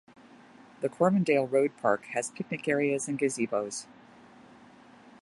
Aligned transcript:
The 0.79 0.89
Corbindale 0.89 1.45
Road 1.45 1.77
park 1.77 2.05
has 2.15 2.31
picnic 2.31 2.67
areas 2.67 3.07
and 3.07 3.19
gazebos. 3.19 3.85